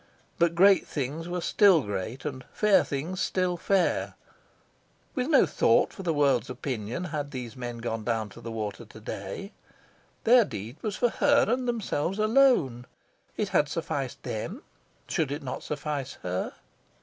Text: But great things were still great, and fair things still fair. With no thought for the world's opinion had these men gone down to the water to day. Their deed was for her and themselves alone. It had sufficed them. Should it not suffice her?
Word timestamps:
But 0.39 0.55
great 0.55 0.87
things 0.87 1.27
were 1.29 1.41
still 1.41 1.83
great, 1.83 2.25
and 2.25 2.43
fair 2.51 2.83
things 2.83 3.21
still 3.21 3.55
fair. 3.55 4.15
With 5.13 5.27
no 5.27 5.45
thought 5.45 5.93
for 5.93 6.01
the 6.01 6.11
world's 6.11 6.49
opinion 6.49 7.03
had 7.03 7.29
these 7.29 7.55
men 7.55 7.77
gone 7.77 8.03
down 8.03 8.29
to 8.29 8.41
the 8.41 8.51
water 8.51 8.83
to 8.83 8.99
day. 8.99 9.51
Their 10.23 10.43
deed 10.43 10.77
was 10.81 10.95
for 10.95 11.09
her 11.09 11.45
and 11.47 11.67
themselves 11.67 12.17
alone. 12.17 12.87
It 13.37 13.49
had 13.49 13.69
sufficed 13.69 14.23
them. 14.23 14.63
Should 15.07 15.31
it 15.31 15.43
not 15.43 15.61
suffice 15.61 16.13
her? 16.23 16.53